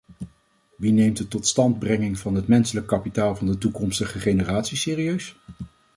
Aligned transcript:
Wie 0.77 0.91
neemt 0.91 1.17
de 1.17 1.27
totstandbrenging 1.27 2.19
van 2.19 2.35
het 2.35 2.47
menselijk 2.47 2.87
kapitaal 2.87 3.35
van 3.35 3.47
de 3.47 3.57
toekomstige 3.57 4.19
generaties 4.19 4.81
serieus? 4.81 5.35